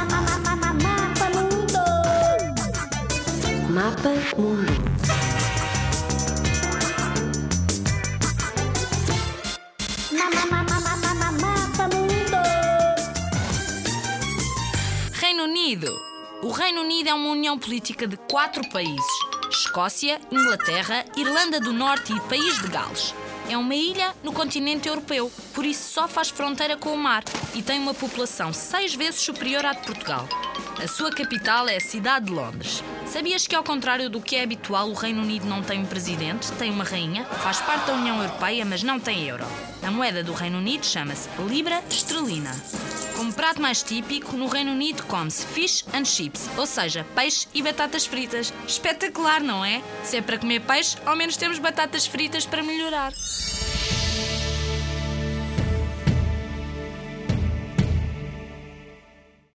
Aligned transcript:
Mapa 0.00 1.28
Mundo. 1.30 1.78
Mapa 3.70 4.10
Mundo. 4.36 4.90
Reino 15.12 15.44
Unido. 15.44 16.00
O 16.42 16.50
Reino 16.50 16.80
Unido 16.80 17.08
é 17.08 17.14
uma 17.14 17.30
união 17.30 17.58
política 17.58 18.06
de 18.06 18.16
quatro 18.16 18.66
países: 18.70 19.06
Escócia, 19.50 20.20
Inglaterra, 20.30 21.04
Irlanda 21.16 21.60
do 21.60 21.72
Norte 21.72 22.12
e 22.12 22.20
País 22.20 22.60
de 22.62 22.68
Gales. 22.68 23.14
É 23.50 23.56
uma 23.56 23.74
ilha 23.74 24.14
no 24.22 24.32
continente 24.32 24.88
europeu, 24.88 25.28
por 25.52 25.66
isso 25.66 25.92
só 25.92 26.06
faz 26.06 26.30
fronteira 26.30 26.76
com 26.76 26.94
o 26.94 26.96
mar 26.96 27.24
e 27.52 27.60
tem 27.60 27.80
uma 27.80 27.92
população 27.92 28.52
seis 28.52 28.94
vezes 28.94 29.18
superior 29.22 29.66
à 29.66 29.72
de 29.72 29.84
Portugal. 29.84 30.28
A 30.80 30.86
sua 30.86 31.10
capital 31.10 31.68
é 31.68 31.74
a 31.74 31.80
cidade 31.80 32.26
de 32.26 32.32
Londres. 32.32 32.80
Sabias 33.06 33.48
que, 33.48 33.56
ao 33.56 33.64
contrário 33.64 34.08
do 34.08 34.20
que 34.20 34.36
é 34.36 34.44
habitual, 34.44 34.88
o 34.88 34.94
Reino 34.94 35.20
Unido 35.20 35.46
não 35.46 35.64
tem 35.64 35.80
um 35.80 35.84
presidente, 35.84 36.52
tem 36.52 36.70
uma 36.70 36.84
rainha, 36.84 37.24
faz 37.24 37.60
parte 37.60 37.86
da 37.86 37.94
União 37.94 38.22
Europeia, 38.22 38.64
mas 38.64 38.84
não 38.84 39.00
tem 39.00 39.26
euro. 39.26 39.44
A 39.82 39.90
moeda 39.90 40.22
do 40.22 40.32
Reino 40.32 40.58
Unido 40.58 40.86
chama-se 40.86 41.28
Libra 41.48 41.82
Esterlina. 41.90 42.52
Como 43.20 43.34
prato 43.34 43.60
mais 43.60 43.82
típico, 43.82 44.34
no 44.34 44.46
Reino 44.46 44.72
Unido 44.72 45.02
come-se 45.02 45.44
fish 45.44 45.84
and 45.92 46.06
chips, 46.06 46.48
ou 46.56 46.64
seja, 46.64 47.06
peixe 47.14 47.46
e 47.52 47.60
batatas 47.60 48.06
fritas. 48.06 48.50
Espetacular, 48.66 49.42
não 49.42 49.62
é? 49.62 49.82
Se 50.02 50.16
é 50.16 50.22
para 50.22 50.38
comer 50.38 50.60
peixe, 50.60 50.96
ao 51.04 51.14
menos 51.14 51.36
temos 51.36 51.58
batatas 51.58 52.06
fritas 52.06 52.46
para 52.46 52.62
melhorar. 52.62 53.12